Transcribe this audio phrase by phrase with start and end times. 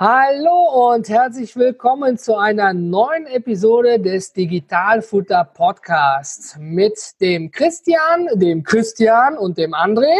[0.00, 8.62] Hallo und herzlich willkommen zu einer neuen Episode des Digitalfutter Podcasts mit dem Christian, dem
[8.62, 10.14] Christian und dem André.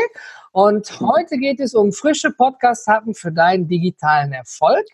[0.51, 4.85] Und heute geht es um frische Podcast-Happen für deinen digitalen Erfolg.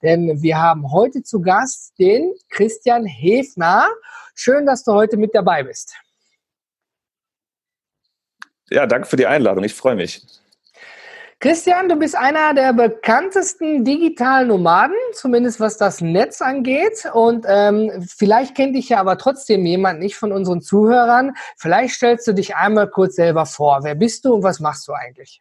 [0.00, 3.90] Denn wir haben heute zu Gast den Christian Hefner.
[4.34, 5.94] Schön, dass du heute mit dabei bist.
[8.70, 9.64] Ja, danke für die Einladung.
[9.64, 10.22] Ich freue mich.
[11.42, 17.06] Christian, du bist einer der bekanntesten digitalen Nomaden, zumindest was das Netz angeht.
[17.14, 21.32] Und ähm, vielleicht kennt dich ja aber trotzdem jemand nicht von unseren Zuhörern.
[21.56, 23.80] Vielleicht stellst du dich einmal kurz selber vor.
[23.84, 25.40] Wer bist du und was machst du eigentlich?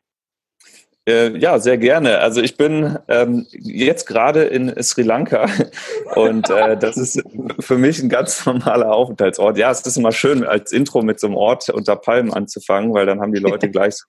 [1.06, 2.20] Äh, ja, sehr gerne.
[2.20, 5.48] Also ich bin ähm, jetzt gerade in Sri Lanka
[6.16, 7.22] und äh, das ist
[7.59, 9.58] für mich ein ganz normaler Aufenthaltsort.
[9.58, 13.06] Ja, es ist immer schön, als Intro mit so einem Ort unter Palmen anzufangen, weil
[13.06, 14.06] dann haben die Leute gleich so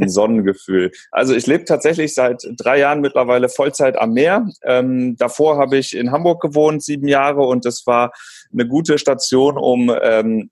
[0.00, 0.92] ein Sonnengefühl.
[1.10, 4.46] Also ich lebe tatsächlich seit drei Jahren mittlerweile Vollzeit am Meer.
[4.64, 8.12] Ähm, davor habe ich in Hamburg gewohnt, sieben Jahre, und das war
[8.52, 10.50] eine gute Station, um ähm,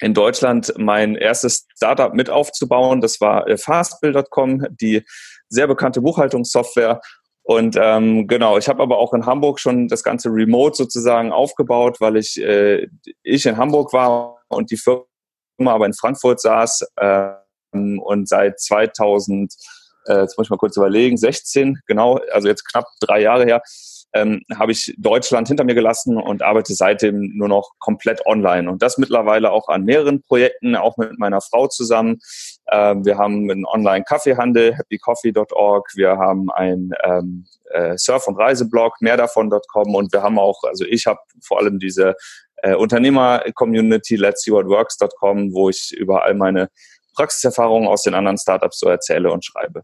[0.00, 3.00] in Deutschland mein erstes Startup mit aufzubauen.
[3.00, 5.04] Das war äh, fastbill.com, die
[5.48, 7.00] sehr bekannte Buchhaltungssoftware.
[7.42, 12.00] Und ähm, genau, ich habe aber auch in Hamburg schon das ganze Remote sozusagen aufgebaut,
[12.00, 12.86] weil ich, äh,
[13.22, 15.04] ich in Hamburg war und die Firma
[15.58, 16.86] aber in Frankfurt saß.
[16.96, 17.32] Äh,
[17.72, 19.54] und seit 2000,
[20.06, 23.62] äh, jetzt muss ich mal kurz überlegen, 16, genau, also jetzt knapp drei Jahre her,
[24.12, 28.68] ähm, habe ich Deutschland hinter mir gelassen und arbeite seitdem nur noch komplett online.
[28.70, 32.18] Und das mittlerweile auch an mehreren Projekten, auch mit meiner Frau zusammen.
[32.70, 35.90] Ähm, wir haben einen Online-Kaffeehandel, happycoffee.org.
[35.94, 39.94] Wir haben einen ähm, äh, Surf- und Reiseblog, mehrdavon.com.
[39.94, 42.16] Und wir haben auch, also ich habe vor allem diese
[42.62, 46.68] äh, Unternehmer-Community, let's see what works.com, wo ich über all meine
[47.14, 49.82] Praxiserfahrungen aus den anderen Startups so erzähle und schreibe.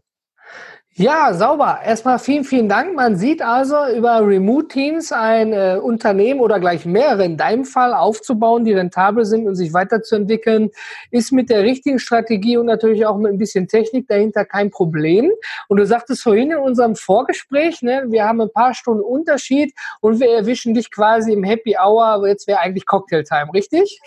[0.99, 1.81] Ja, sauber.
[1.85, 2.95] Erstmal vielen, vielen Dank.
[2.95, 7.93] Man sieht also über Remote Teams ein äh, Unternehmen oder gleich mehrere in deinem Fall
[7.93, 10.71] aufzubauen, die rentabel sind und sich weiterzuentwickeln,
[11.11, 15.31] ist mit der richtigen Strategie und natürlich auch mit ein bisschen Technik dahinter kein Problem.
[15.67, 20.19] Und du sagtest vorhin in unserem Vorgespräch, ne, wir haben ein paar Stunden Unterschied und
[20.19, 22.27] wir erwischen dich quasi im Happy Hour.
[22.27, 24.01] Jetzt wäre eigentlich Cocktail Time, richtig?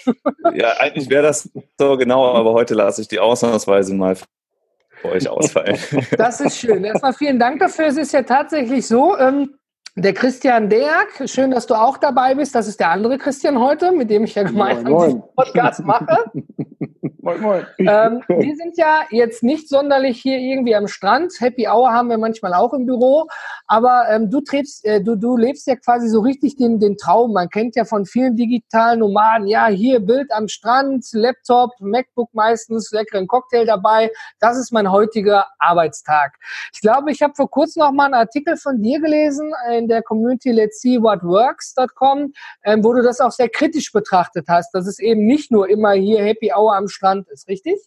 [0.55, 4.17] Ja, eigentlich wäre das so genau, aber heute lasse ich die ausnahmsweise mal
[5.01, 5.79] für euch ausfallen.
[6.17, 6.85] Das ist schön.
[6.85, 7.87] Erstmal vielen Dank dafür.
[7.87, 9.55] Es ist ja tatsächlich so, ähm,
[9.97, 12.55] der Christian Derk, schön, dass du auch dabei bist.
[12.55, 16.07] Das ist der andere Christian heute, mit dem ich ja gemeinsam moin, diesen Podcast mache.
[17.19, 17.67] moin, moin.
[17.79, 21.33] Ähm, wir sind ja jetzt nicht sonderlich hier irgendwie am Strand.
[21.41, 23.27] Happy Hour haben wir manchmal auch im Büro.
[23.67, 27.33] Aber ähm, du, trebst, äh, du, du lebst ja quasi so richtig den, den Traum.
[27.33, 32.93] Man kennt ja von vielen digitalen Nomaden, ja, hier Bild am Strand, Laptop, MacBook meistens,
[32.93, 34.11] leckeren Cocktail dabei.
[34.39, 36.37] Das ist mein heutiger Arbeitstag.
[36.73, 39.89] Ich glaube, ich habe vor kurzem noch mal einen Artikel von dir gelesen, äh, in
[39.89, 42.33] der Community Let's See What Works.com,
[42.65, 45.93] ähm, wo du das auch sehr kritisch betrachtet hast, dass es eben nicht nur immer
[45.93, 47.81] hier Happy Hour am Strand ist, richtig?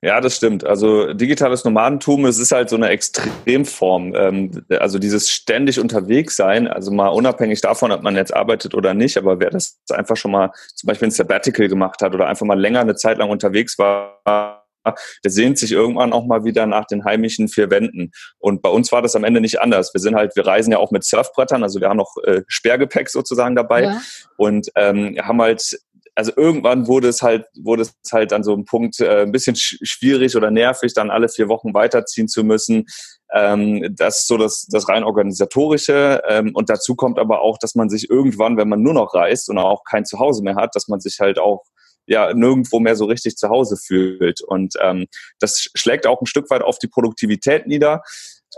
[0.00, 0.64] Ja, das stimmt.
[0.64, 4.14] Also digitales Nomadentum, es ist halt so eine Extremform.
[4.14, 8.94] Ähm, also dieses ständig unterwegs sein, also mal unabhängig davon, ob man jetzt arbeitet oder
[8.94, 12.46] nicht, aber wer das einfach schon mal zum Beispiel ein Sabbatical gemacht hat oder einfach
[12.46, 16.86] mal länger eine Zeit lang unterwegs war, der sehnt sich irgendwann auch mal wieder nach
[16.86, 18.12] den heimischen vier Wänden.
[18.38, 19.92] Und bei uns war das am Ende nicht anders.
[19.92, 23.08] Wir sind halt, wir reisen ja auch mit Surfbrettern, also wir haben noch äh, Sperrgepäck
[23.10, 24.00] sozusagen dabei ja.
[24.36, 25.78] und ähm, haben halt
[26.18, 29.54] also irgendwann wurde es halt, wurde es halt an so einem Punkt äh, ein bisschen
[29.54, 32.86] schwierig oder nervig, dann alle vier Wochen weiterziehen zu müssen.
[33.32, 36.20] Ähm, das ist so das, das rein organisatorische.
[36.28, 39.48] Ähm, und dazu kommt aber auch, dass man sich irgendwann, wenn man nur noch reist
[39.48, 41.62] und auch kein Zuhause mehr hat, dass man sich halt auch
[42.08, 44.40] ja nirgendwo mehr so richtig zu Hause fühlt.
[44.42, 45.06] Und ähm,
[45.40, 48.02] das schlägt auch ein Stück weit auf die Produktivität nieder.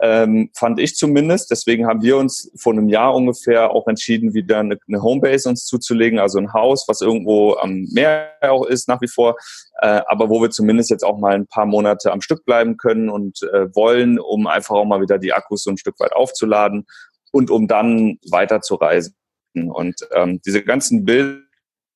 [0.01, 1.51] Ähm, fand ich zumindest.
[1.51, 5.67] Deswegen haben wir uns vor einem Jahr ungefähr auch entschieden, wieder eine, eine Homebase uns
[5.67, 9.37] zuzulegen, also ein Haus, was irgendwo am Meer auch ist nach wie vor,
[9.83, 13.11] äh, aber wo wir zumindest jetzt auch mal ein paar Monate am Stück bleiben können
[13.11, 16.87] und äh, wollen, um einfach auch mal wieder die Akkus so ein Stück weit aufzuladen
[17.33, 19.15] und um dann weiter zu reisen.
[19.55, 21.41] Und ähm, diese ganzen Bilder,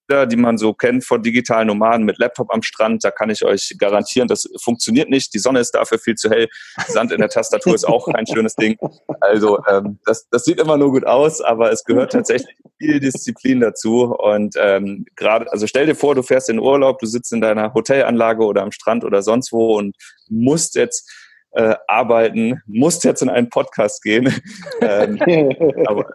[0.09, 3.75] die man so kennt von digitalen Nomaden mit Laptop am Strand, da kann ich euch
[3.79, 5.33] garantieren, das funktioniert nicht.
[5.35, 6.49] Die Sonne ist dafür viel zu hell.
[6.89, 8.77] Sand in der Tastatur ist auch kein schönes Ding.
[9.21, 13.61] Also ähm, das, das sieht immer nur gut aus, aber es gehört tatsächlich viel Disziplin
[13.61, 14.15] dazu.
[14.15, 17.73] Und ähm, gerade, also stell dir vor, du fährst in Urlaub, du sitzt in deiner
[17.73, 19.97] Hotelanlage oder am Strand oder sonst wo und
[20.29, 21.11] musst jetzt
[21.55, 24.33] äh, arbeiten, musst jetzt in einen Podcast gehen.
[24.81, 25.21] ähm,
[25.87, 26.07] aber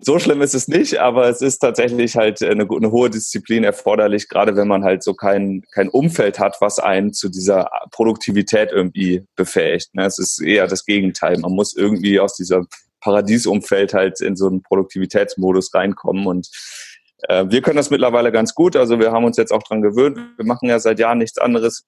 [0.00, 4.28] so schlimm ist es nicht, aber es ist tatsächlich halt eine, eine, hohe Disziplin erforderlich,
[4.28, 9.26] gerade wenn man halt so kein, kein Umfeld hat, was einen zu dieser Produktivität irgendwie
[9.36, 9.94] befähigt.
[9.94, 10.06] Ne?
[10.06, 11.38] Es ist eher das Gegenteil.
[11.38, 12.64] Man muss irgendwie aus dieser
[13.00, 16.48] Paradiesumfeld halt in so einen Produktivitätsmodus reinkommen und
[17.28, 18.76] äh, wir können das mittlerweile ganz gut.
[18.76, 20.18] Also wir haben uns jetzt auch dran gewöhnt.
[20.36, 21.84] Wir machen ja seit Jahren nichts anderes.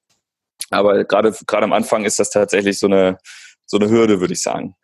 [0.70, 3.19] Aber gerade, gerade am Anfang ist das tatsächlich so eine,
[3.66, 4.75] so eine Hürde, würde ich sagen.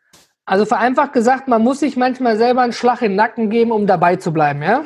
[0.45, 3.87] Also vereinfacht gesagt, man muss sich manchmal selber einen Schlag in den Nacken geben, um
[3.87, 4.85] dabei zu bleiben, ja?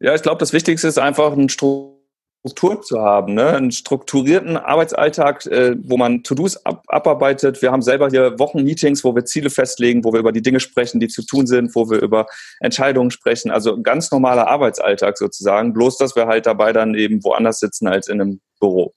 [0.00, 3.50] Ja, ich glaube, das Wichtigste ist einfach ein Struktur zu haben, ne?
[3.50, 7.60] einen strukturierten Arbeitsalltag, äh, wo man To-Dos ab abarbeitet.
[7.60, 11.00] Wir haben selber hier Wochenmeetings, wo wir Ziele festlegen, wo wir über die Dinge sprechen,
[11.00, 12.26] die zu tun sind, wo wir über
[12.60, 13.50] Entscheidungen sprechen.
[13.50, 17.86] Also ein ganz normaler Arbeitsalltag sozusagen, bloß dass wir halt dabei dann eben woanders sitzen
[17.86, 18.94] als in einem Büro.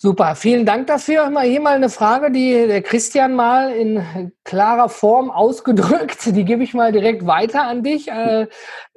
[0.00, 1.28] Super, vielen Dank dafür.
[1.28, 6.62] Mal hier mal eine Frage, die der Christian mal in klarer Form ausgedrückt, die gebe
[6.62, 8.06] ich mal direkt weiter an dich.
[8.06, 8.46] Äh,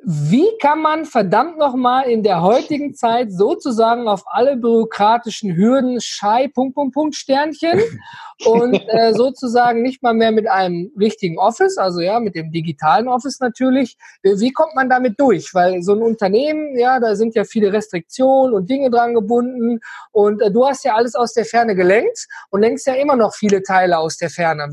[0.03, 6.47] wie kann man verdammt nochmal in der heutigen Zeit sozusagen auf alle bürokratischen Hürden Schei,
[6.47, 7.79] Punkt, Punkt, Punkt, Sternchen
[8.45, 13.07] und äh, sozusagen nicht mal mehr mit einem richtigen Office, also ja, mit dem digitalen
[13.07, 13.95] Office natürlich.
[14.23, 15.53] Wie kommt man damit durch?
[15.53, 19.81] Weil so ein Unternehmen, ja, da sind ja viele Restriktionen und Dinge dran gebunden
[20.11, 23.35] und äh, du hast ja alles aus der Ferne gelenkt und lenkst ja immer noch
[23.35, 24.67] viele Teile aus der Ferne.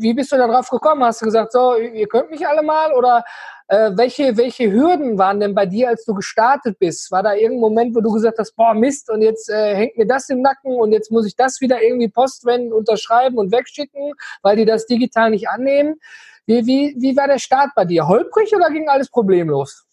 [0.00, 1.04] Wie, bist du da drauf gekommen?
[1.04, 3.22] Hast du gesagt, so, ihr könnt mich alle mal oder
[3.68, 7.12] äh, welche, welche Hürden waren denn bei dir, als du gestartet bist?
[7.12, 10.06] War da irgendein Moment, wo du gesagt hast, boah, Mist, und jetzt äh, hängt mir
[10.06, 14.56] das im Nacken und jetzt muss ich das wieder irgendwie postwenden, unterschreiben und wegschicken, weil
[14.56, 16.00] die das digital nicht annehmen?
[16.46, 18.08] Wie, wie, wie war der Start bei dir?
[18.08, 19.84] Holprig oder ging alles problemlos?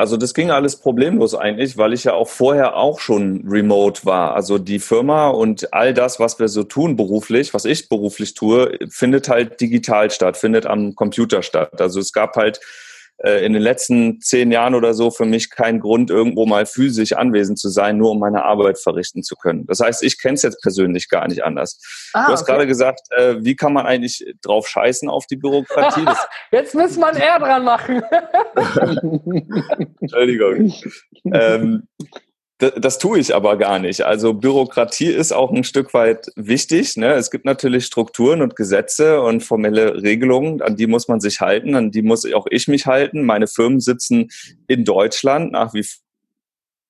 [0.00, 4.34] Also das ging alles problemlos eigentlich, weil ich ja auch vorher auch schon remote war.
[4.34, 8.78] Also die Firma und all das, was wir so tun beruflich, was ich beruflich tue,
[8.88, 11.82] findet halt digital statt, findet am Computer statt.
[11.82, 12.60] Also es gab halt
[13.22, 17.58] in den letzten zehn Jahren oder so für mich keinen Grund, irgendwo mal physisch anwesend
[17.58, 19.66] zu sein, nur um meine Arbeit verrichten zu können.
[19.66, 21.78] Das heißt, ich kenne es jetzt persönlich gar nicht anders.
[22.14, 22.52] Ah, du hast okay.
[22.52, 26.06] gerade gesagt, äh, wie kann man eigentlich drauf scheißen auf die Bürokratie?
[26.50, 28.02] jetzt muss man eher dran machen.
[30.00, 30.72] Entschuldigung.
[31.32, 31.86] Ähm,
[32.60, 34.02] das tue ich aber gar nicht.
[34.02, 36.96] Also Bürokratie ist auch ein Stück weit wichtig.
[36.96, 37.14] Ne?
[37.14, 41.74] Es gibt natürlich Strukturen und Gesetze und formelle Regelungen, an die muss man sich halten,
[41.74, 43.24] an die muss auch ich mich halten.
[43.24, 44.28] Meine Firmen sitzen
[44.66, 45.86] in Deutschland nach wie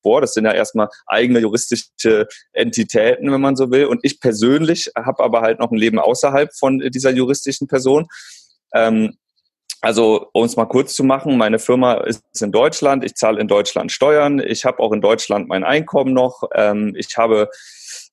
[0.03, 0.21] vor.
[0.21, 3.87] Das sind ja erstmal eigene juristische Entitäten, wenn man so will.
[3.87, 8.07] Und ich persönlich habe aber halt noch ein Leben außerhalb von dieser juristischen Person.
[8.75, 9.17] Ähm,
[9.83, 13.49] also, um es mal kurz zu machen, meine Firma ist in Deutschland, ich zahle in
[13.49, 17.49] Deutschland Steuern, ich habe auch in Deutschland mein Einkommen noch, ähm, ich habe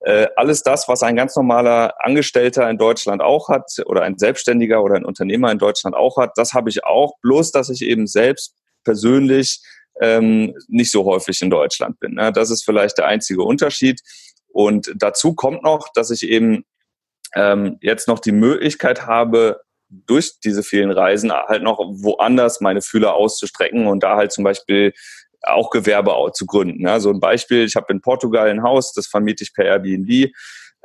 [0.02, 4.82] äh, alles das, was ein ganz normaler Angestellter in Deutschland auch hat oder ein Selbstständiger
[4.82, 8.08] oder ein Unternehmer in Deutschland auch hat, das habe ich auch, bloß dass ich eben
[8.08, 8.56] selbst
[8.86, 9.60] persönlich
[10.00, 12.14] ähm, nicht so häufig in Deutschland bin.
[12.14, 12.32] Ne?
[12.32, 14.02] Das ist vielleicht der einzige Unterschied.
[14.48, 16.64] Und dazu kommt noch, dass ich eben
[17.36, 23.16] ähm, jetzt noch die Möglichkeit habe, durch diese vielen Reisen halt noch woanders meine Fühler
[23.16, 24.94] auszustrecken und da halt zum Beispiel
[25.44, 26.82] auch Gewerbe zu gründen.
[26.82, 30.32] Ja, so ein Beispiel, ich habe in Portugal ein Haus, das vermiete ich per Airbnb.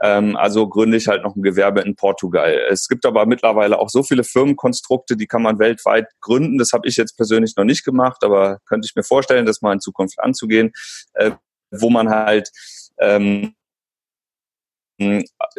[0.01, 2.53] Ähm, also gründe ich halt noch ein Gewerbe in Portugal.
[2.69, 6.59] Es gibt aber mittlerweile auch so viele Firmenkonstrukte, die kann man weltweit gründen.
[6.59, 9.73] Das habe ich jetzt persönlich noch nicht gemacht, aber könnte ich mir vorstellen, das mal
[9.73, 10.73] in Zukunft anzugehen,
[11.15, 11.33] äh,
[11.71, 12.51] wo man halt
[12.99, 13.55] ähm,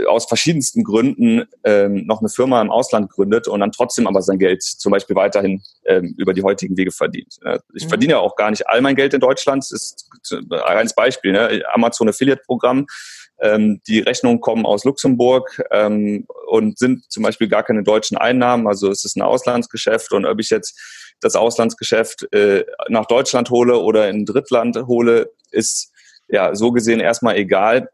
[0.07, 4.39] aus verschiedensten Gründen ähm, noch eine Firma im Ausland gründet und dann trotzdem aber sein
[4.39, 7.37] Geld zum Beispiel weiterhin ähm, über die heutigen Wege verdient.
[7.73, 7.89] Ich mhm.
[7.89, 9.63] verdiene ja auch gar nicht all mein Geld in Deutschland.
[9.63, 11.33] Das ist ein reines Beispiel.
[11.33, 11.61] Ne?
[11.73, 12.85] Amazon Affiliate Programm.
[13.41, 18.67] Ähm, die Rechnungen kommen aus Luxemburg ähm, und sind zum Beispiel gar keine deutschen Einnahmen.
[18.67, 20.79] Also es ist ein Auslandsgeschäft und ob ich jetzt
[21.19, 25.91] das Auslandsgeschäft äh, nach Deutschland hole oder in ein Drittland hole, ist
[26.29, 27.89] ja so gesehen erstmal egal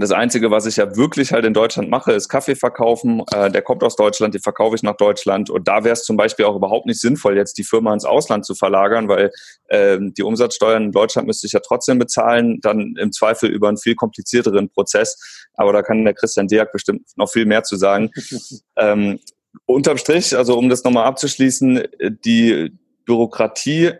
[0.00, 3.22] das Einzige, was ich ja wirklich halt in Deutschland mache, ist Kaffee verkaufen.
[3.32, 5.50] Äh, der kommt aus Deutschland, die verkaufe ich nach Deutschland.
[5.50, 8.44] Und da wäre es zum Beispiel auch überhaupt nicht sinnvoll, jetzt die Firma ins Ausland
[8.46, 9.30] zu verlagern, weil
[9.68, 13.78] äh, die Umsatzsteuern in Deutschland müsste ich ja trotzdem bezahlen, dann im Zweifel über einen
[13.78, 15.48] viel komplizierteren Prozess.
[15.54, 18.10] Aber da kann der Christian Deak bestimmt noch viel mehr zu sagen.
[18.76, 19.18] ähm,
[19.66, 21.82] unterm Strich, also um das nochmal abzuschließen,
[22.24, 22.72] die
[23.06, 23.92] Bürokratie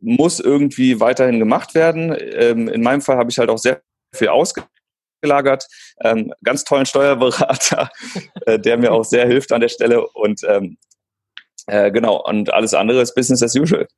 [0.00, 2.14] muss irgendwie weiterhin gemacht werden.
[2.18, 3.82] Ähm, in meinem Fall habe ich halt auch sehr
[4.12, 4.62] viel ausge
[5.24, 5.66] gelagert.
[6.02, 7.90] Ähm, ganz tollen Steuerberater,
[8.46, 10.06] äh, der mir auch sehr hilft an der Stelle.
[10.06, 10.76] Und ähm,
[11.66, 13.88] äh, genau, und alles andere ist Business as usual.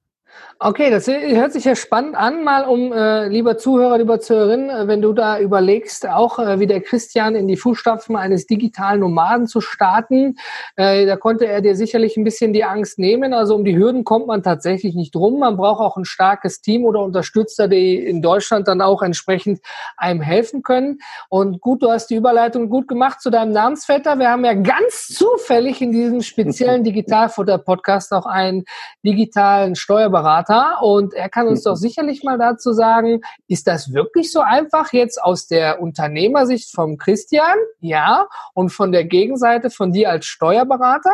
[0.59, 4.89] Okay, das hört sich ja spannend an, mal um, äh, lieber Zuhörer, lieber Zuhörerin, äh,
[4.89, 9.49] wenn du da überlegst, auch äh, wie der Christian in die Fußstapfen eines digitalen Nomaden
[9.49, 10.37] zu starten,
[10.77, 13.35] äh, da konnte er dir sicherlich ein bisschen die Angst nehmen.
[13.35, 15.41] Also um die Hürden kommt man tatsächlich nicht drum.
[15.41, 19.61] Man braucht auch ein starkes Team oder Unterstützer, die in Deutschland dann auch entsprechend
[19.99, 21.01] einem helfen können.
[21.29, 24.19] Und gut, du hast die Überleitung gut gemacht zu deinem Namensvetter.
[24.19, 28.65] Wir haben ja ganz zufällig in diesem speziellen Digitalfutter-Podcast auch einen
[29.05, 34.33] digitalen Steuerberater Berater und er kann uns doch sicherlich mal dazu sagen, ist das wirklich
[34.33, 37.57] so einfach jetzt aus der Unternehmersicht vom Christian?
[37.81, 38.29] Ja.
[38.55, 41.13] Und von der Gegenseite von dir als Steuerberater?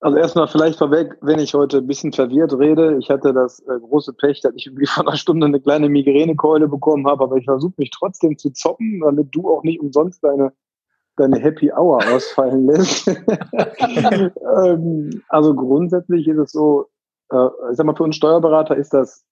[0.00, 2.98] Also erstmal vielleicht vorweg, wenn ich heute ein bisschen verwirrt rede.
[2.98, 6.68] Ich hatte das äh, große Pech, dass ich irgendwie vor einer Stunde eine kleine Migränekeule
[6.68, 10.52] bekommen habe, aber ich versuche mich trotzdem zu zoppen, damit du auch nicht umsonst deine
[11.18, 13.08] deine Happy Hour ausfallen lässt.
[13.58, 16.90] ähm, also grundsätzlich ist es so,
[17.30, 19.24] äh, ich sag mal, für uns Steuerberater ist das,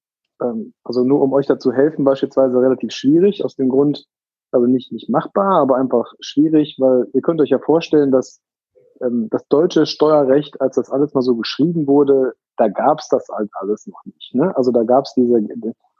[0.42, 4.06] ähm, also nur um euch dazu helfen, beispielsweise relativ schwierig, aus dem Grund,
[4.50, 8.40] also nicht, nicht machbar, aber einfach schwierig, weil ihr könnt euch ja vorstellen, dass
[9.00, 13.50] ähm, das deutsche Steuerrecht, als das alles mal so geschrieben wurde, da gab's das halt
[13.54, 14.34] alles noch nicht.
[14.34, 14.56] Ne?
[14.56, 15.40] Also da gab's diese,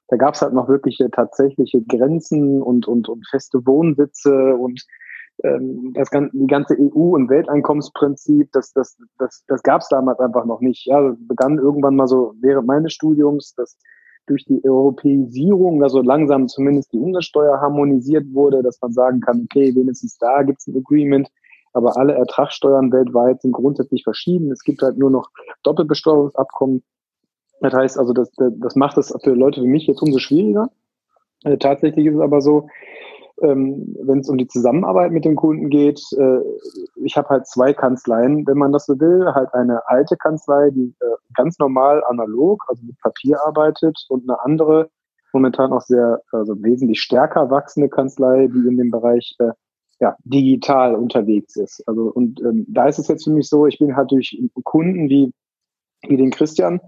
[0.09, 4.85] da gab's halt noch wirkliche tatsächliche Grenzen und, und, und feste Wohnsitze und
[5.39, 10.45] das ganze, die ganze EU- und Welteinkommensprinzip, das, das, das, das gab es damals einfach
[10.45, 10.87] noch nicht.
[10.87, 13.77] Ja, begann irgendwann mal so während meines Studiums, dass
[14.27, 19.75] durch die Europäisierung, also langsam zumindest die Umsatzsteuer harmonisiert wurde, dass man sagen kann, okay,
[19.75, 21.29] wenigstens da gibt es ein Agreement,
[21.73, 24.51] aber alle Ertragssteuern weltweit sind grundsätzlich verschieden.
[24.51, 25.29] Es gibt halt nur noch
[25.65, 26.83] Doppelbesteuerungsabkommen.
[27.61, 30.71] Das heißt also, das, das macht es für Leute wie mich jetzt umso schwieriger.
[31.45, 32.69] Äh, tatsächlich ist es aber so,
[33.45, 36.41] ähm, wenn es um die Zusammenarbeit mit dem Kunden geht, äh,
[36.97, 39.33] ich habe halt zwei Kanzleien, wenn man das so will.
[39.35, 44.43] Halt eine alte Kanzlei, die äh, ganz normal analog, also mit Papier arbeitet und eine
[44.43, 44.91] andere,
[45.33, 49.53] momentan auch sehr, also wesentlich stärker wachsende Kanzlei, die in dem Bereich äh,
[50.01, 51.87] ja, digital unterwegs ist.
[51.87, 55.09] Also und ähm, da ist es jetzt für mich so, ich bin halt durch Kunden
[55.09, 55.33] wie,
[56.09, 56.81] wie den Christian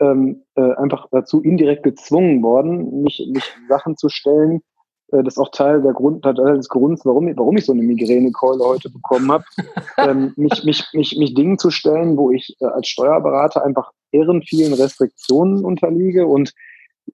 [0.00, 4.62] ähm, äh, einfach dazu indirekt gezwungen worden, mich, mich Sachen zu stellen,
[5.10, 8.62] das ist auch Teil der Grund, Teil des Grunds, warum, warum ich so eine Migränekeule
[8.62, 9.44] heute bekommen habe,
[9.98, 14.42] ähm, mich, mich, mich, mich Dingen zu stellen, wo ich äh, als Steuerberater einfach irren
[14.42, 16.52] vielen Restriktionen unterliege und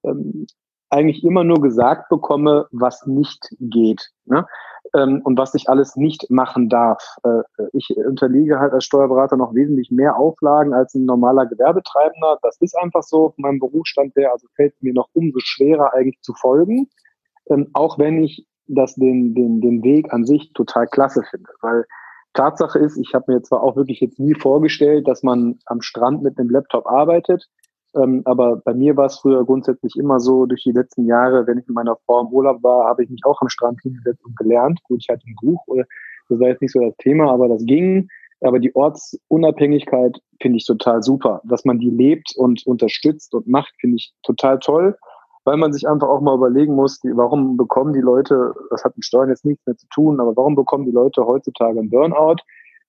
[0.05, 0.47] ähm,
[0.91, 4.47] eigentlich immer nur gesagt bekomme, was nicht geht ne?
[4.95, 7.17] ähm, und was ich alles nicht machen darf.
[7.25, 12.39] Äh, ich unterliege halt als Steuerberater noch wesentlich mehr Auflagen als ein normaler Gewerbetreibender.
[12.43, 16.35] Das ist einfach so meinem Berufsstand her, also fällt mir noch umso schwerer eigentlich zu
[16.35, 16.89] folgen
[17.49, 21.51] ähm, auch wenn ich das den, den, den Weg an sich total klasse finde.
[21.61, 21.85] Weil
[22.33, 26.23] Tatsache ist, ich habe mir zwar auch wirklich jetzt nie vorgestellt, dass man am Strand
[26.23, 27.49] mit einem Laptop arbeitet,
[27.97, 31.59] ähm, aber bei mir war es früher grundsätzlich immer so, durch die letzten Jahre, wenn
[31.59, 34.37] ich mit meiner Frau im Urlaub war, habe ich mich auch am Strand hingesetzt und
[34.37, 34.83] gelernt.
[34.85, 35.85] Gut, ich hatte ein Buch, oder
[36.29, 38.09] das war jetzt nicht so das Thema, aber das ging.
[38.41, 41.41] Aber die Ortsunabhängigkeit finde ich total super.
[41.45, 44.97] Dass man die lebt und unterstützt und macht, finde ich total toll
[45.45, 48.97] weil man sich einfach auch mal überlegen muss, die, warum bekommen die Leute, das hat
[48.97, 52.37] mit Steuern jetzt nichts mehr zu tun, aber warum bekommen die Leute heutzutage einen Burnout?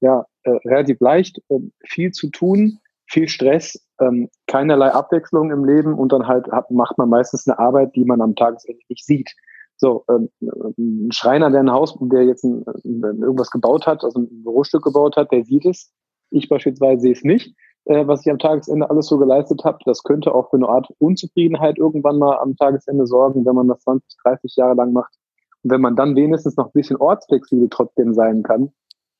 [0.01, 5.93] Ja, äh, relativ leicht, äh, viel zu tun, viel Stress, ähm, keinerlei Abwechslung im Leben
[5.93, 9.31] und dann halt hat, macht man meistens eine Arbeit, die man am Tagesende nicht sieht.
[9.77, 10.29] So, ähm,
[10.77, 15.17] ein Schreiner, der ein Haus, der jetzt ein, irgendwas gebaut hat, also ein Bürostück gebaut
[15.17, 15.91] hat, der sieht es.
[16.31, 17.55] Ich beispielsweise sehe es nicht
[17.85, 19.79] äh, was ich am Tagesende alles so geleistet habe.
[19.85, 23.81] Das könnte auch für eine Art Unzufriedenheit irgendwann mal am Tagesende sorgen, wenn man das
[23.81, 25.13] 20, 30 Jahre lang macht.
[25.63, 28.71] Und wenn man dann wenigstens noch ein bisschen ortsflexibel trotzdem sein kann,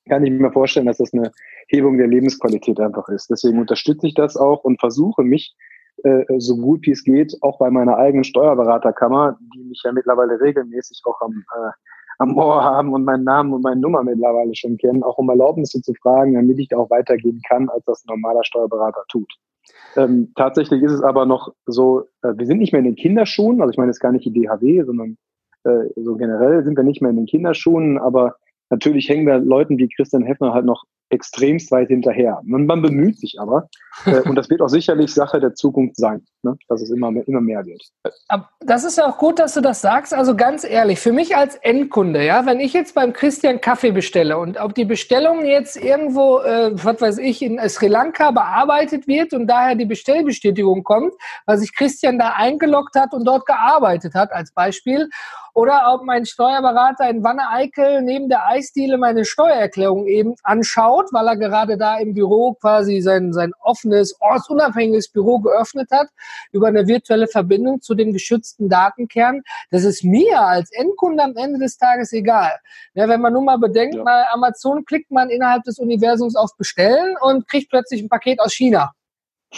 [0.08, 1.32] kann ich mir vorstellen, dass das eine
[1.68, 3.30] Hebung der Lebensqualität einfach ist.
[3.30, 5.56] Deswegen unterstütze ich das auch und versuche mich
[6.04, 10.40] äh, so gut wie es geht, auch bei meiner eigenen Steuerberaterkammer, die mich ja mittlerweile
[10.40, 11.72] regelmäßig auch am äh,
[12.18, 15.82] am Ohr haben und meinen Namen und meine Nummer mittlerweile schon kennen, auch um Erlaubnisse
[15.82, 19.32] zu fragen, damit ich da auch weitergehen kann, als das ein normaler Steuerberater tut.
[19.96, 23.62] Ähm, tatsächlich ist es aber noch so, äh, wir sind nicht mehr in den Kinderschuhen,
[23.62, 25.18] also ich meine jetzt gar nicht die DHW, sondern
[25.64, 28.36] äh, so generell sind wir nicht mehr in den Kinderschuhen, aber
[28.70, 30.84] natürlich hängen wir Leuten wie Christian Heffner halt noch
[31.16, 32.40] extremst weit hinterher.
[32.44, 33.70] Man, man bemüht sich aber.
[34.06, 36.56] Äh, und das wird auch sicherlich Sache der Zukunft sein, ne?
[36.68, 37.82] dass es immer mehr, immer mehr wird.
[38.60, 40.14] das ist ja auch gut, dass du das sagst.
[40.14, 44.38] Also ganz ehrlich, für mich als Endkunde, ja, wenn ich jetzt beim Christian Kaffee bestelle
[44.38, 49.34] und ob die Bestellung jetzt irgendwo, äh, was weiß ich, in Sri Lanka bearbeitet wird
[49.34, 51.14] und daher die Bestellbestätigung kommt,
[51.46, 55.10] weil sich Christian da eingeloggt hat und dort gearbeitet hat als Beispiel
[55.56, 61.38] oder ob mein Steuerberater in Wanne-Eickel neben der Eisdiele meine Steuererklärung eben anschaut, weil er
[61.38, 66.10] gerade da im Büro quasi sein, sein offenes, ortsunabhängiges Büro geöffnet hat
[66.52, 69.44] über eine virtuelle Verbindung zu dem geschützten Datenkern.
[69.72, 72.52] Das ist mir als Endkunde am Ende des Tages egal.
[72.94, 74.04] Ja, wenn man nur mal bedenkt, ja.
[74.04, 78.54] bei Amazon klickt man innerhalb des Universums auf Bestellen und kriegt plötzlich ein Paket aus
[78.54, 78.92] China.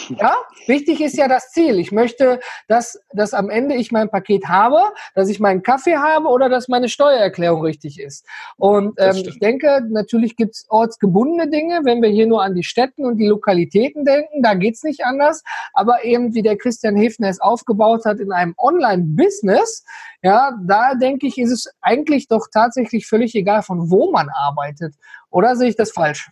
[0.08, 0.34] Ja,
[0.66, 1.78] wichtig ist ja das Ziel.
[1.78, 4.80] Ich möchte, dass, dass am Ende ich mein Paket habe,
[5.14, 8.26] dass ich meinen Kaffee habe oder dass meine Steuererklärung richtig ist.
[8.56, 12.62] Und ähm, ich denke, natürlich gibt es ortsgebundene Dinge, wenn wir hier nur an die
[12.62, 15.42] Städten und die Lokalitäten denken, da geht's nicht anders.
[15.72, 19.84] Aber eben wie der Christian Hefner es aufgebaut hat in einem Online-Business,
[20.22, 24.94] ja, da denke ich, ist es eigentlich doch tatsächlich völlig egal, von wo man arbeitet.
[25.30, 26.30] Oder sehe ich das falsch?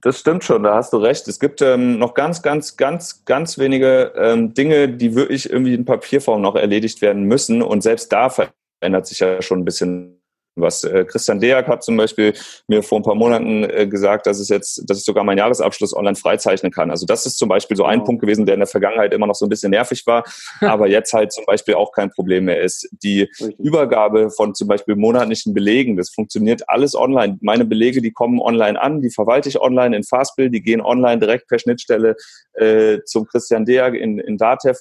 [0.00, 1.28] Das stimmt schon, da hast du recht.
[1.28, 5.84] Es gibt ähm, noch ganz, ganz, ganz, ganz wenige ähm, Dinge, die wirklich irgendwie in
[5.84, 7.62] Papierform noch erledigt werden müssen.
[7.62, 10.20] Und selbst da verändert sich ja schon ein bisschen
[10.56, 12.34] was äh, Christian Deak hat zum Beispiel
[12.68, 15.94] mir vor ein paar Monaten äh, gesagt, dass es jetzt, dass ich sogar meinen Jahresabschluss
[15.94, 16.90] online freizeichnen kann.
[16.90, 18.04] Also das ist zum Beispiel so ein oh.
[18.04, 20.24] Punkt gewesen, der in der Vergangenheit immer noch so ein bisschen nervig war,
[20.60, 22.88] aber jetzt halt zum Beispiel auch kein Problem mehr ist.
[23.02, 23.58] Die Richtig.
[23.58, 27.38] Übergabe von zum Beispiel monatlichen Belegen, das funktioniert alles online.
[27.40, 31.18] Meine Belege, die kommen online an, die verwalte ich online in Fastbill, die gehen online
[31.18, 32.16] direkt per Schnittstelle
[32.54, 34.80] äh, zum Christian Deak in, in Datev.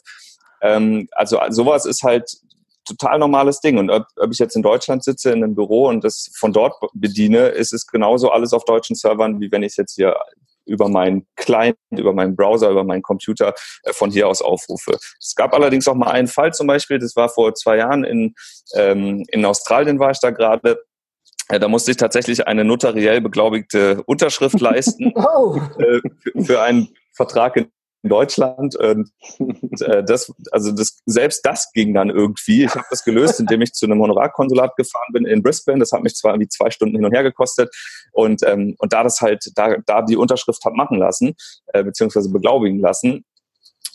[0.61, 2.37] Ähm, also sowas ist halt
[2.85, 3.77] total normales Ding.
[3.77, 6.75] Und ob, ob ich jetzt in Deutschland sitze, in einem Büro und das von dort
[6.93, 10.15] bediene, ist es genauso alles auf deutschen Servern, wie wenn ich es jetzt hier
[10.65, 14.97] über meinen Client, über meinen Browser, über meinen Computer äh, von hier aus aufrufe.
[15.19, 18.33] Es gab allerdings auch mal einen Fall zum Beispiel, das war vor zwei Jahren in,
[18.75, 20.81] ähm, in Australien war ich da gerade,
[21.49, 25.59] äh, da musste ich tatsächlich eine notariell beglaubigte Unterschrift leisten oh.
[25.79, 25.99] äh,
[26.43, 27.69] für, einen Vertrag in in
[28.09, 28.75] Deutschland.
[28.75, 29.11] Und,
[29.81, 32.65] äh, das, also das, selbst das ging dann irgendwie.
[32.65, 35.79] Ich habe das gelöst, indem ich zu einem Honorarkonsulat gefahren bin in Brisbane.
[35.79, 37.73] Das hat mich zwar irgendwie zwei Stunden hin und her gekostet.
[38.11, 41.35] Und, ähm, und da das halt, da, da die Unterschrift hat machen lassen,
[41.67, 43.25] äh, beziehungsweise beglaubigen lassen,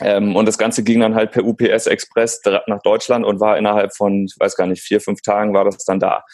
[0.01, 3.97] ähm, und das Ganze ging dann halt per UPS Express nach Deutschland und war innerhalb
[3.97, 6.25] von, ich weiß gar nicht, vier, fünf Tagen war das dann da.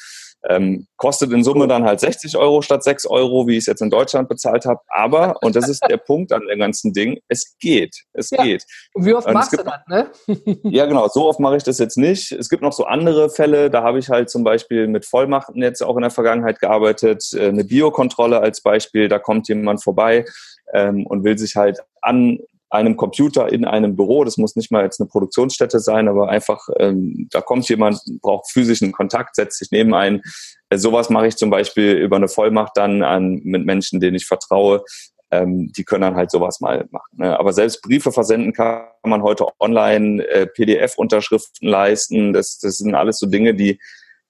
[0.48, 3.80] Ähm, kostet in Summe dann halt 60 Euro statt 6 Euro, wie ich es jetzt
[3.80, 4.80] in Deutschland bezahlt habe.
[4.88, 7.94] Aber, und das ist der Punkt an dem ganzen Ding, es geht.
[8.12, 8.42] Es ja.
[8.42, 8.64] geht.
[8.92, 10.58] Und wie oft und machst gibt, du das, ne?
[10.64, 11.08] ja, genau.
[11.08, 12.32] So oft mache ich das jetzt nicht.
[12.32, 13.70] Es gibt noch so andere Fälle.
[13.70, 17.24] Da habe ich halt zum Beispiel mit Vollmachten jetzt auch in der Vergangenheit gearbeitet.
[17.32, 19.08] Äh, eine Biokontrolle als Beispiel.
[19.08, 20.26] Da kommt jemand vorbei
[20.74, 22.38] ähm, und will sich halt an
[22.74, 24.24] einem Computer in einem Büro.
[24.24, 28.50] Das muss nicht mal jetzt eine Produktionsstätte sein, aber einfach, ähm, da kommt jemand, braucht
[28.50, 30.22] physischen Kontakt, setzt sich neben einen.
[30.68, 34.26] Äh, sowas mache ich zum Beispiel über eine Vollmacht dann an mit Menschen, denen ich
[34.26, 34.84] vertraue.
[35.30, 37.16] Ähm, die können dann halt sowas mal machen.
[37.16, 37.38] Ne?
[37.38, 42.32] Aber selbst Briefe versenden kann man heute online, äh, PDF-Unterschriften leisten.
[42.32, 43.80] Das, das sind alles so Dinge, die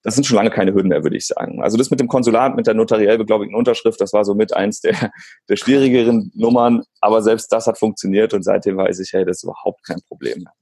[0.04, 1.62] das sind schon lange keine Hürden mehr, würde ich sagen.
[1.62, 4.80] Also das mit dem Konsulat, mit der notariell beglaubigten Unterschrift, das war so mit eins
[4.80, 5.10] der,
[5.48, 6.82] der schwierigeren Nummern.
[7.00, 10.42] Aber selbst das hat funktioniert und seitdem weiß ich, hey, das ist überhaupt kein Problem
[10.44, 10.52] mehr.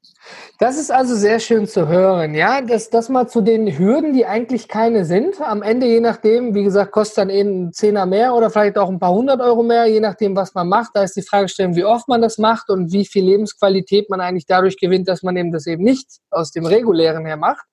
[0.58, 2.60] Das ist also sehr schön zu hören, ja.
[2.60, 5.40] Das, das mal zu den Hürden, die eigentlich keine sind.
[5.40, 8.88] Am Ende, je nachdem, wie gesagt, kostet dann eben ein Zehner mehr oder vielleicht auch
[8.88, 10.92] ein paar hundert Euro mehr, je nachdem, was man macht.
[10.94, 14.46] Da ist die Fragestellung, wie oft man das macht und wie viel Lebensqualität man eigentlich
[14.46, 17.64] dadurch gewinnt, dass man eben das eben nicht aus dem Regulären her macht.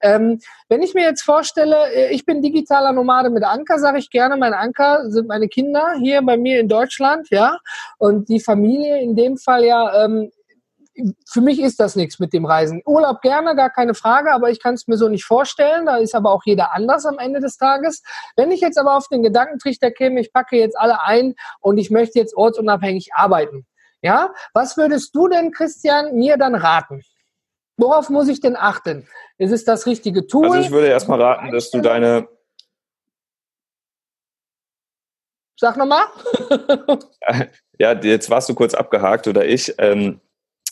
[0.00, 0.38] Ähm,
[0.68, 4.36] wenn ich mir jetzt vorstelle, äh, ich bin digitaler Nomade mit Anker, sage ich gerne,
[4.36, 7.58] mein Anker sind meine Kinder hier bei mir in Deutschland, ja,
[7.98, 10.30] und die Familie in dem Fall ja ähm,
[11.26, 12.82] für mich ist das nichts mit dem Reisen.
[12.84, 15.86] Urlaub gerne, gar keine Frage, aber ich kann es mir so nicht vorstellen.
[15.86, 18.02] Da ist aber auch jeder anders am Ende des Tages.
[18.36, 21.90] Wenn ich jetzt aber auf den Gedankentrichter käme, ich packe jetzt alle ein und ich
[21.90, 23.66] möchte jetzt ortsunabhängig arbeiten.
[24.02, 27.02] Ja, was würdest du denn, Christian, mir dann raten?
[27.76, 29.06] Worauf muss ich denn achten?
[29.38, 30.46] Ist es das richtige Tool?
[30.46, 32.28] Also ich würde erstmal raten, dass du deine
[35.58, 36.04] Sag nochmal.
[37.78, 39.74] ja, jetzt warst du kurz abgehakt oder ich.
[39.78, 40.20] Ähm,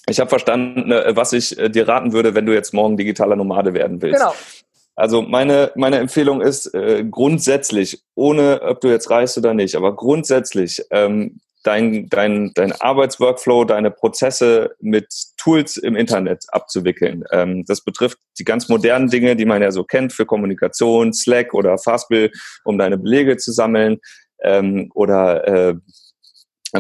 [0.09, 3.37] ich habe verstanden, äh, was ich äh, dir raten würde, wenn du jetzt morgen digitaler
[3.37, 4.21] Nomade werden willst.
[4.21, 4.35] Genau.
[4.97, 9.97] Also meine, meine Empfehlung ist äh, grundsätzlich, ohne ob du jetzt reist oder nicht, aber
[9.97, 17.25] grundsätzlich ähm, dein, dein, dein Arbeitsworkflow, deine Prozesse mit Tools im Internet abzuwickeln.
[17.33, 21.55] Ähm, das betrifft die ganz modernen Dinge, die man ja so kennt für Kommunikation, Slack
[21.55, 22.31] oder Fastbill,
[22.65, 23.99] um deine Belege zu sammeln
[24.43, 25.75] ähm, oder äh,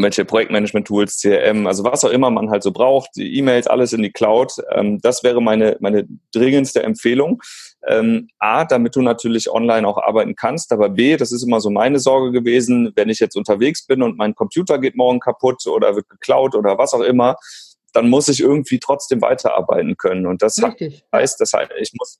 [0.02, 4.02] welche Projektmanagement-Tools, CRM, also was auch immer man halt so braucht, die E-Mails, alles in
[4.02, 4.52] die Cloud.
[4.72, 7.40] Ähm, das wäre meine, meine dringendste Empfehlung.
[7.87, 11.70] Ähm, A, damit du natürlich online auch arbeiten kannst, aber B, das ist immer so
[11.70, 15.94] meine Sorge gewesen, wenn ich jetzt unterwegs bin und mein Computer geht morgen kaputt oder
[15.94, 17.37] wird geklaut oder was auch immer,
[17.92, 20.26] dann muss ich irgendwie trotzdem weiterarbeiten können.
[20.26, 21.04] Und das Richtig.
[21.14, 22.18] heißt, das heißt, ich muss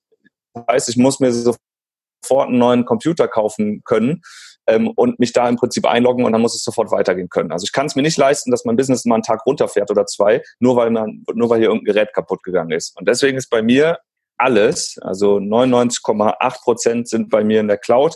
[0.69, 4.23] heißt, ich muss mir sofort einen neuen Computer kaufen können
[4.67, 7.53] ähm, und mich da im Prinzip einloggen und dann muss es sofort weitergehen können.
[7.53, 10.07] Also ich kann es mir nicht leisten, dass mein Business mal einen Tag runterfährt oder
[10.07, 12.97] zwei, nur weil man, nur weil hier irgendein Gerät kaputt gegangen ist.
[12.99, 13.99] Und deswegen ist bei mir
[14.37, 18.15] alles, also 99,8 Prozent sind bei mir in der Cloud.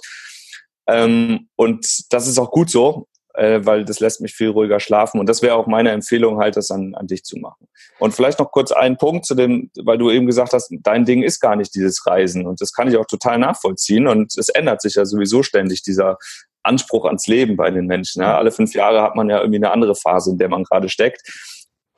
[0.86, 3.06] Ähm, und das ist auch gut so,
[3.38, 5.20] äh, weil das lässt mich viel ruhiger schlafen.
[5.20, 7.68] Und das wäre auch meine Empfehlung, halt das an, an dich zu machen.
[8.00, 11.22] Und vielleicht noch kurz einen Punkt zu dem, weil du eben gesagt hast, dein Ding
[11.22, 12.46] ist gar nicht dieses Reisen.
[12.46, 14.08] Und das kann ich auch total nachvollziehen.
[14.08, 16.18] Und es ändert sich ja sowieso ständig, dieser
[16.64, 18.22] Anspruch ans Leben bei den Menschen.
[18.22, 18.36] Ja?
[18.36, 21.22] Alle fünf Jahre hat man ja irgendwie eine andere Phase, in der man gerade steckt.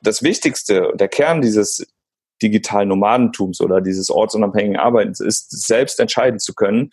[0.03, 1.85] Das Wichtigste, der Kern dieses
[2.41, 6.91] digitalen Nomadentums oder dieses ortsunabhängigen Arbeitens ist, selbst entscheiden zu können,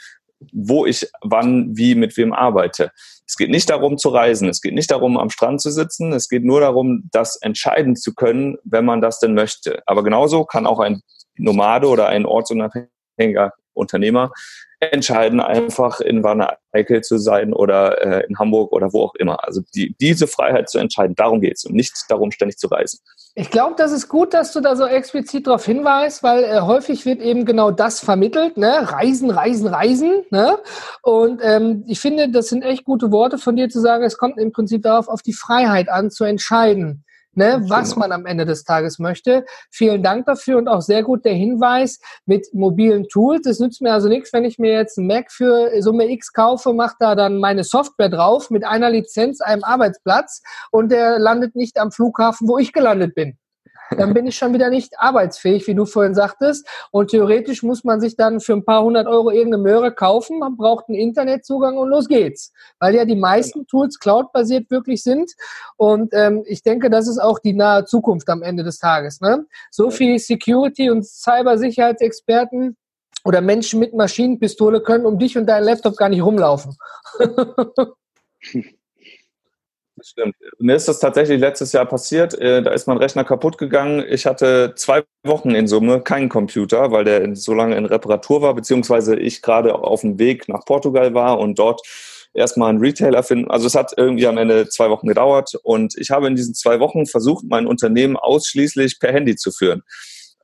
[0.53, 2.91] wo ich wann, wie, mit wem arbeite.
[3.27, 6.29] Es geht nicht darum zu reisen, es geht nicht darum, am Strand zu sitzen, es
[6.29, 9.83] geht nur darum, das entscheiden zu können, wenn man das denn möchte.
[9.87, 11.03] Aber genauso kann auch ein
[11.37, 14.33] Nomade oder ein ortsunabhängiger Unternehmer
[14.81, 19.45] entscheiden, einfach in Wanne-Eickel zu sein oder äh, in Hamburg oder wo auch immer.
[19.45, 23.01] Also die, diese Freiheit zu entscheiden, darum geht es und nicht darum, ständig zu reisen.
[23.35, 27.05] Ich glaube, das ist gut, dass du da so explizit darauf hinweist, weil äh, häufig
[27.07, 28.93] wird eben genau das vermittelt, ne?
[28.93, 30.23] Reisen, Reisen, Reisen.
[30.31, 30.59] Ne?
[31.03, 34.39] Und ähm, ich finde, das sind echt gute Worte von dir zu sagen, es kommt
[34.39, 37.05] im Prinzip darauf, auf die Freiheit an, zu entscheiden
[37.39, 39.47] ne, was man am Ende des Tages möchte.
[39.71, 43.47] Vielen Dank dafür und auch sehr gut der Hinweis mit mobilen Tools.
[43.47, 46.75] Es nützt mir also nichts, wenn ich mir jetzt einen Mac für Summe X kaufe,
[46.75, 51.79] mache da dann meine Software drauf mit einer Lizenz, einem Arbeitsplatz und der landet nicht
[51.79, 53.39] am Flughafen, wo ich gelandet bin
[53.97, 56.67] dann bin ich schon wieder nicht arbeitsfähig, wie du vorhin sagtest.
[56.91, 60.57] Und theoretisch muss man sich dann für ein paar hundert Euro irgendeine Möhre kaufen, man
[60.57, 62.53] braucht einen Internetzugang und los geht's.
[62.79, 65.33] Weil ja die meisten Tools cloud-basiert wirklich sind.
[65.77, 69.21] Und ähm, ich denke, das ist auch die nahe Zukunft am Ende des Tages.
[69.21, 69.47] Ne?
[69.71, 72.77] So viel Security und Cybersicherheitsexperten
[73.25, 76.77] oder Menschen mit Maschinenpistole können um dich und deinen Laptop gar nicht rumlaufen.
[80.11, 80.37] Stimmt.
[80.59, 82.33] Mir ist das tatsächlich letztes Jahr passiert.
[82.39, 84.03] Äh, da ist mein Rechner kaputt gegangen.
[84.09, 88.55] Ich hatte zwei Wochen in Summe keinen Computer, weil der so lange in Reparatur war,
[88.55, 91.83] beziehungsweise ich gerade auf dem Weg nach Portugal war und dort
[92.33, 93.51] erstmal einen Retailer finden.
[93.51, 96.81] Also es hat irgendwie am Ende zwei Wochen gedauert und ich habe in diesen zwei
[96.81, 99.83] Wochen versucht, mein Unternehmen ausschließlich per Handy zu führen.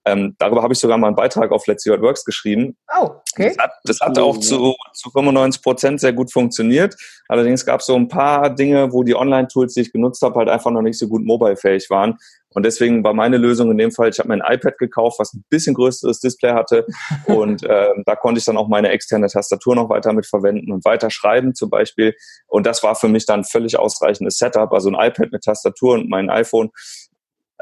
[0.06, 2.76] Ähm, darüber habe ich sogar mal einen Beitrag auf Let's See What Works geschrieben.
[2.94, 3.54] Oh, okay.
[3.54, 6.94] Das hat, das hat auch zu, zu 95 Prozent sehr gut funktioniert.
[7.28, 10.48] Allerdings gab es so ein paar Dinge, wo die Online-Tools, die ich genutzt habe, halt
[10.50, 12.18] einfach noch nicht so gut mobile-fähig waren.
[12.50, 15.34] Und deswegen war meine Lösung in dem Fall, ich habe mir ein iPad gekauft, was
[15.34, 16.86] ein bisschen größeres Display hatte.
[17.26, 20.84] und ähm, da konnte ich dann auch meine externe Tastatur noch weiter mit verwenden und
[20.84, 22.14] weiter schreiben zum Beispiel.
[22.46, 24.72] Und das war für mich dann völlig ausreichendes Setup.
[24.72, 26.70] Also ein iPad mit Tastatur und mein iPhone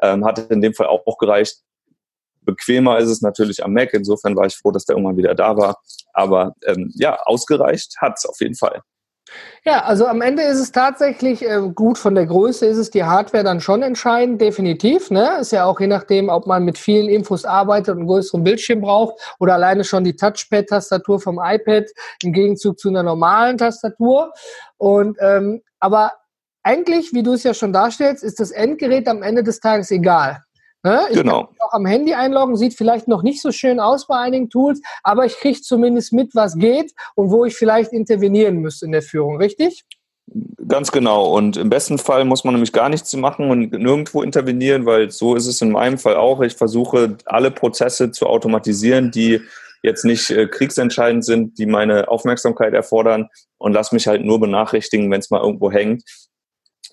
[0.03, 1.63] ähm, hatte in dem Fall auch gereicht.
[2.45, 3.93] Bequemer ist es natürlich am Mac.
[3.93, 5.77] Insofern war ich froh, dass der irgendwann wieder da war.
[6.13, 8.83] Aber ähm, ja, ausgereicht hat es auf jeden Fall.
[9.65, 13.05] Ja, also am Ende ist es tatsächlich äh, gut von der Größe, ist es die
[13.05, 15.11] Hardware dann schon entscheidend, definitiv.
[15.11, 15.39] Ne?
[15.41, 18.81] Ist ja auch je nachdem, ob man mit vielen Infos arbeitet und einen größeren Bildschirm
[18.81, 21.85] braucht oder alleine schon die Touchpad-Tastatur vom iPad
[22.23, 24.33] im Gegenzug zu einer normalen Tastatur.
[24.77, 26.13] Und ähm, aber
[26.65, 30.43] eigentlich, wie du es ja schon darstellst, ist das Endgerät am Ende des Tages egal.
[31.11, 31.45] Ich genau.
[31.45, 34.51] kann mich auch am Handy einloggen, sieht vielleicht noch nicht so schön aus bei einigen
[34.51, 38.93] Tools, aber ich kriege zumindest mit, was geht und wo ich vielleicht intervenieren müsste in
[38.93, 39.85] der Führung, richtig?
[40.67, 41.37] Ganz genau.
[41.37, 45.35] Und im besten Fall muss man nämlich gar nichts machen und nirgendwo intervenieren, weil so
[45.35, 46.41] ist es in meinem Fall auch.
[46.41, 49.41] Ich versuche alle Prozesse zu automatisieren, die
[49.83, 55.11] jetzt nicht äh, kriegsentscheidend sind, die meine Aufmerksamkeit erfordern und lass mich halt nur benachrichtigen,
[55.11, 56.05] wenn es mal irgendwo hängt.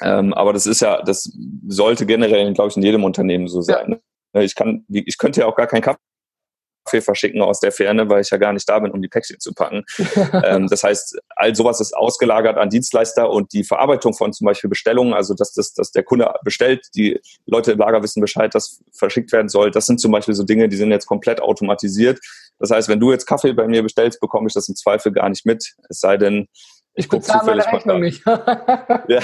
[0.01, 1.31] Ähm, aber das ist ja, das
[1.67, 3.99] sollte generell, glaube ich, in jedem Unternehmen so sein.
[4.33, 4.41] Ja.
[4.41, 8.29] Ich kann, ich könnte ja auch gar keinen Kaffee verschicken aus der Ferne, weil ich
[8.29, 9.83] ja gar nicht da bin, um die Päckchen zu packen.
[10.43, 14.69] ähm, das heißt, all sowas ist ausgelagert an Dienstleister und die Verarbeitung von zum Beispiel
[14.69, 18.81] Bestellungen, also dass, das, dass der Kunde bestellt, die Leute im Lager wissen Bescheid, dass
[18.91, 19.71] verschickt werden soll.
[19.71, 22.19] Das sind zum Beispiel so Dinge, die sind jetzt komplett automatisiert.
[22.59, 25.29] Das heißt, wenn du jetzt Kaffee bei mir bestellst, bekomme ich das im Zweifel gar
[25.29, 25.75] nicht mit.
[25.89, 26.47] Es sei denn,
[26.93, 28.25] ich, ich gucke zufällig Rechnung nicht.
[29.07, 29.21] ja,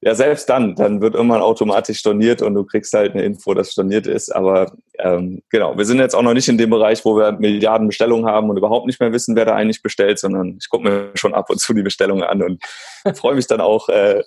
[0.00, 3.72] ja, selbst dann, dann wird irgendwann automatisch storniert und du kriegst halt eine Info, dass
[3.72, 4.30] storniert ist.
[4.30, 7.88] Aber ähm, genau, wir sind jetzt auch noch nicht in dem Bereich, wo wir Milliarden
[7.88, 11.10] Bestellungen haben und überhaupt nicht mehr wissen, wer da eigentlich bestellt, sondern ich gucke mir
[11.14, 12.64] schon ab und zu die Bestellungen an und
[13.16, 14.22] freue mich dann auch, äh,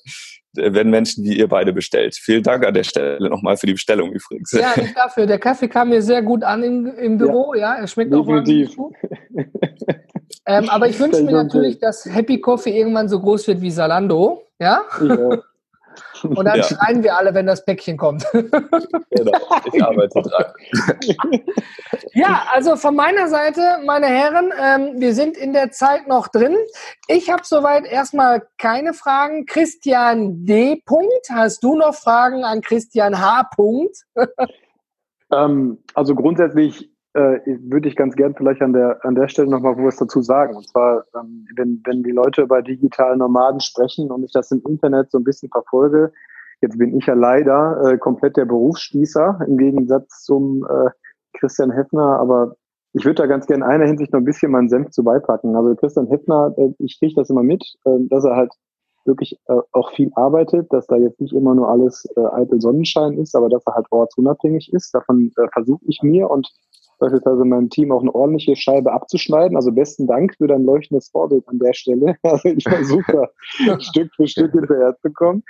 [0.54, 2.16] wenn Menschen wie ihr beide bestellt.
[2.16, 4.52] Vielen Dank an der Stelle nochmal für die Bestellung übrigens.
[4.52, 5.26] Ja, nicht dafür.
[5.26, 7.54] Der Kaffee kam mir sehr gut an im, im Büro.
[7.54, 8.78] Ja, ja er schmeckt Definitiv.
[8.78, 8.92] auch
[10.46, 14.44] ähm, aber ich wünsche mir natürlich, dass Happy Coffee irgendwann so groß wird wie Salando.
[14.60, 14.82] Ja.
[15.02, 15.38] ja.
[16.24, 16.64] Und dann ja.
[16.64, 18.26] schreien wir alle, wenn das Päckchen kommt.
[18.34, 19.40] genau,
[19.72, 20.46] ich arbeite dran.
[22.14, 26.56] ja, also von meiner Seite, meine Herren, ähm, wir sind in der Zeit noch drin.
[27.08, 29.46] Ich habe soweit erstmal keine Fragen.
[29.46, 30.82] Christian D.
[30.86, 33.50] Punkt, hast du noch Fragen an Christian H.
[33.56, 33.96] Punkt?
[35.32, 39.76] ähm, also grundsätzlich äh, würde ich ganz gern vielleicht an der, an der Stelle nochmal
[39.78, 40.56] was dazu sagen.
[40.56, 44.62] Und zwar, ähm, wenn, wenn die Leute über digitale Nomaden sprechen und ich das im
[44.68, 46.12] Internet so ein bisschen verfolge,
[46.62, 50.90] jetzt bin ich ja leider äh, komplett der Berufsspießer im Gegensatz zum äh,
[51.34, 52.56] Christian Heffner, aber
[52.94, 55.56] ich würde da ganz gerne in einer Hinsicht noch ein bisschen meinen Senf zu beipacken.
[55.56, 58.54] Also Christian Heffner, äh, ich kriege das immer mit, äh, dass er halt
[59.06, 63.18] wirklich äh, auch viel arbeitet, dass da jetzt nicht immer nur alles äh, eitel Sonnenschein
[63.18, 64.94] ist, aber dass er halt ortsunabhängig ist.
[64.94, 66.48] Davon versuche ich mir und
[67.02, 69.58] beispielsweise meinem Team auch eine ordentliche Scheibe abzuschneiden.
[69.58, 72.16] Also besten Dank für dein leuchtendes Vorbild an der Stelle.
[72.24, 73.30] Also ich versuche
[73.80, 75.44] Stück für Stück hinterher zu kommen.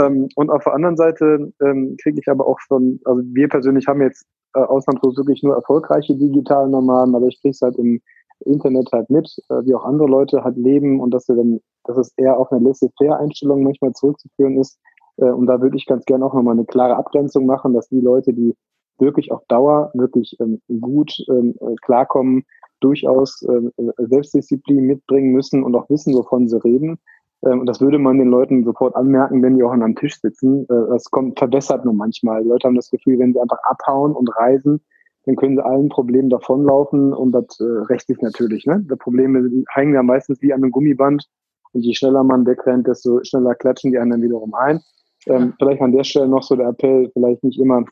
[0.00, 3.86] Ähm, und auf der anderen Seite ähm, kriege ich aber auch schon, also wir persönlich
[3.86, 8.00] haben jetzt äh, ausnahmslos wirklich nur erfolgreiche digitale Nomaden, aber ich kriege es halt im
[8.46, 11.98] Internet halt mit, äh, wie auch andere Leute halt leben und dass, wir dann, dass
[11.98, 14.78] es eher auf eine laissez-faire-Einstellung manchmal zurückzuführen ist.
[15.16, 18.00] Äh, und da würde ich ganz gerne auch nochmal eine klare Abgrenzung machen, dass die
[18.00, 18.54] Leute, die
[18.98, 22.44] wirklich auf Dauer wirklich ähm, gut ähm, äh, klarkommen,
[22.80, 26.98] durchaus ähm, äh, Selbstdisziplin mitbringen müssen und auch wissen, wovon sie reden.
[27.44, 30.20] Ähm, und das würde man den Leuten sofort anmerken, wenn die auch an einem Tisch
[30.20, 30.64] sitzen.
[30.64, 32.42] Äh, das kommt verbessert nur manchmal.
[32.42, 34.80] Die Leute haben das Gefühl, wenn sie einfach abhauen und reisen,
[35.26, 38.66] dann können sie allen Problemen davonlaufen und das äh, rechtlich natürlich.
[38.66, 38.84] Ne?
[38.90, 41.26] Die Probleme hängen ja meistens wie an einem Gummiband
[41.72, 44.80] und je schneller man wegrennt, desto schneller klatschen die anderen wiederum ein.
[45.26, 47.84] Ähm, vielleicht an der Stelle noch so der Appell, vielleicht nicht immer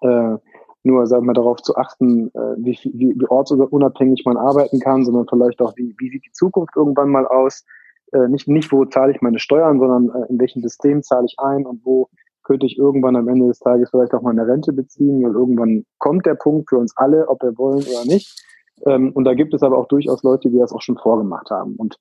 [0.00, 0.36] äh,
[0.84, 5.26] nur sagen wir darauf zu achten, äh, wie, wie, wie ortsunabhängig man arbeiten kann, sondern
[5.28, 7.64] vielleicht auch, wie, wie sieht die Zukunft irgendwann mal aus.
[8.12, 11.36] Äh, nicht, nicht, wo zahle ich meine Steuern, sondern äh, in welchem System zahle ich
[11.38, 12.08] ein und wo
[12.42, 15.84] könnte ich irgendwann am Ende des Tages vielleicht auch mal eine Rente beziehen, weil irgendwann
[15.98, 18.42] kommt der Punkt für uns alle, ob wir wollen oder nicht.
[18.86, 21.76] Ähm, und da gibt es aber auch durchaus Leute, die das auch schon vorgemacht haben.
[21.76, 21.98] Und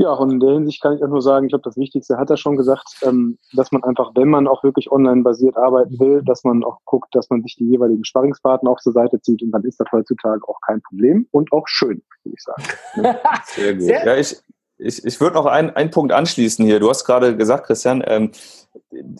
[0.00, 2.30] ja, und in der Hinsicht kann ich auch nur sagen, ich glaube, das Wichtigste hat
[2.30, 6.42] er schon gesagt, ähm, dass man einfach, wenn man auch wirklich online-basiert arbeiten will, dass
[6.42, 9.62] man auch guckt, dass man sich die jeweiligen Sparringspartner auf zur Seite zieht und dann
[9.64, 12.62] ist das heutzutage auch kein Problem und auch schön, würde ich sagen.
[13.44, 13.82] Sehr gut.
[13.82, 14.42] Sehr ja, ich,
[14.80, 16.80] ich, ich würde noch einen, einen Punkt anschließen hier.
[16.80, 18.32] Du hast gerade gesagt, Christian, ähm,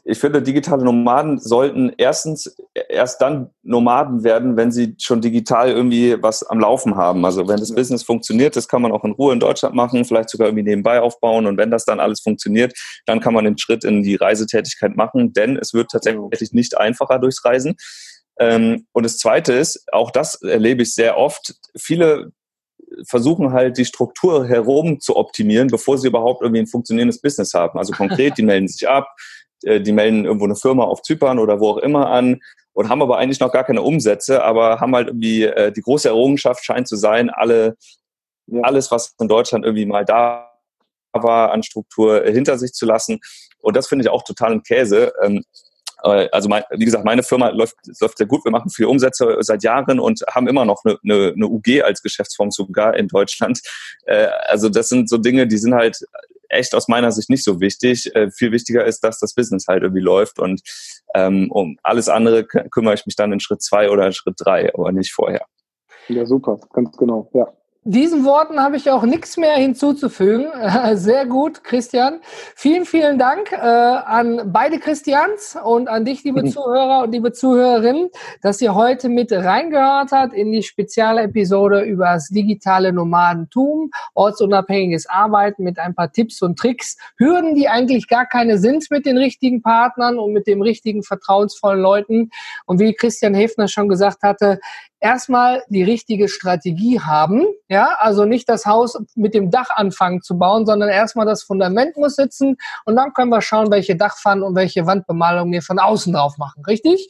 [0.05, 2.57] ich finde, digitale Nomaden sollten erstens
[2.88, 7.25] erst dann Nomaden werden, wenn sie schon digital irgendwie was am Laufen haben.
[7.25, 10.31] Also wenn das Business funktioniert, das kann man auch in Ruhe in Deutschland machen, vielleicht
[10.31, 11.46] sogar irgendwie nebenbei aufbauen.
[11.46, 12.75] Und wenn das dann alles funktioniert,
[13.07, 17.18] dann kann man den Schritt in die Reisetätigkeit machen, denn es wird tatsächlich nicht einfacher
[17.18, 17.75] durchs Reisen.
[18.38, 22.33] Ähm, und das Zweite ist, auch das erlebe ich sehr oft, viele
[23.07, 27.79] versuchen halt die Struktur herum zu optimieren, bevor sie überhaupt irgendwie ein funktionierendes Business haben.
[27.79, 29.09] Also konkret, die melden sich ab,
[29.64, 32.40] äh, die melden irgendwo eine Firma auf Zypern oder wo auch immer an
[32.72, 36.09] und haben aber eigentlich noch gar keine Umsätze, aber haben halt irgendwie äh, die große
[36.09, 37.76] Errungenschaft scheint zu sein, alle
[38.50, 38.62] ja.
[38.62, 40.46] alles, was in Deutschland irgendwie mal da
[41.12, 43.20] war an Struktur hinter sich zu lassen.
[43.59, 45.12] Und das finde ich auch total ein Käse.
[45.22, 45.42] Ähm, äh,
[46.02, 48.44] also mein, wie gesagt, meine Firma läuft, läuft sehr gut.
[48.44, 52.02] Wir machen viele Umsätze seit Jahren und haben immer noch eine, eine, eine UG als
[52.02, 53.60] Geschäftsform sogar in Deutschland.
[54.04, 55.98] Äh, also das sind so Dinge, die sind halt
[56.48, 58.14] echt aus meiner Sicht nicht so wichtig.
[58.14, 60.60] Äh, viel wichtiger ist, dass das Business halt irgendwie läuft und
[61.14, 64.72] ähm, um alles andere kümmere ich mich dann in Schritt zwei oder in Schritt drei,
[64.74, 65.44] aber nicht vorher.
[66.08, 67.52] Ja, super, ganz genau, ja.
[67.84, 70.48] Diesen Worten habe ich auch nichts mehr hinzuzufügen.
[70.96, 72.20] Sehr gut, Christian.
[72.54, 78.10] Vielen, vielen Dank äh, an beide Christians und an dich, liebe Zuhörer und liebe Zuhörerinnen,
[78.42, 85.06] dass ihr heute mit reingehört habt in die spezielle Episode über das digitale Nomadentum, ortsunabhängiges
[85.06, 89.16] Arbeiten mit ein paar Tipps und Tricks, Hürden, die eigentlich gar keine sind mit den
[89.16, 92.30] richtigen Partnern und mit dem richtigen vertrauensvollen Leuten.
[92.66, 94.60] Und wie Christian Hefner schon gesagt hatte,
[95.00, 97.46] erstmal die richtige Strategie haben.
[97.68, 101.96] Ja, also nicht das Haus mit dem Dach anfangen zu bauen, sondern erstmal das Fundament
[101.96, 106.12] muss sitzen und dann können wir schauen, welche Dachpfannen und welche Wandbemalung wir von außen
[106.12, 106.62] drauf machen.
[106.66, 107.08] Richtig?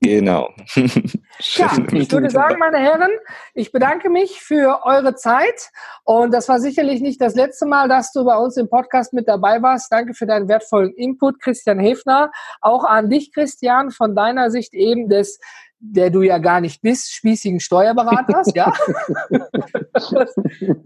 [0.00, 0.48] Genau.
[0.74, 3.10] ja, ich würde sagen, meine Herren,
[3.54, 5.70] ich bedanke mich für eure Zeit
[6.04, 9.28] und das war sicherlich nicht das letzte Mal, dass du bei uns im Podcast mit
[9.28, 9.90] dabei warst.
[9.90, 12.30] Danke für deinen wertvollen Input, Christian Hefner.
[12.60, 15.38] Auch an dich, Christian, von deiner Sicht eben des
[15.80, 18.72] der du ja gar nicht bist, spießigen Steuerberaters, ja,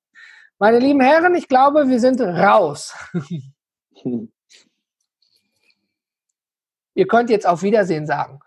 [0.60, 2.96] Meine lieben Herren, ich glaube, wir sind raus.
[6.96, 8.40] Ihr könnt jetzt auf Wiedersehen sagen.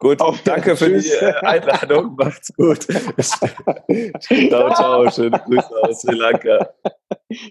[0.00, 2.14] Gut, auf danke für die äh, Einladung.
[2.16, 2.82] Macht's gut.
[4.20, 5.10] ciao, ciao.
[5.10, 6.70] Schöne Grüße aus Sri Lanka.